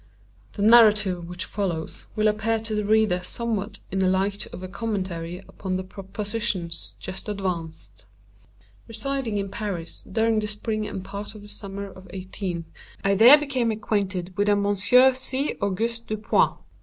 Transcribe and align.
The 0.53 0.63
narrative 0.63 1.29
which 1.29 1.45
follows 1.45 2.07
will 2.15 2.27
appear 2.27 2.57
to 2.59 2.73
the 2.73 2.83
reader 2.83 3.21
somewhat 3.23 3.77
in 3.91 3.99
the 3.99 4.07
light 4.07 4.47
of 4.47 4.63
a 4.63 4.67
commentary 4.67 5.37
upon 5.47 5.75
the 5.77 5.83
propositions 5.83 6.95
just 6.99 7.29
advanced. 7.29 8.05
Residing 8.87 9.37
in 9.37 9.49
Paris 9.49 10.01
during 10.11 10.39
the 10.39 10.47
spring 10.47 10.87
and 10.87 11.05
part 11.05 11.35
of 11.35 11.43
the 11.43 11.47
summer 11.47 11.85
of 11.85 12.07
18—, 12.07 12.63
I 13.03 13.13
there 13.13 13.37
became 13.37 13.69
acquainted 13.69 14.35
with 14.35 14.49
a 14.49 14.55
Monsieur 14.55 15.13
C. 15.13 15.55
Auguste 15.61 16.07
Dupin. 16.07 16.49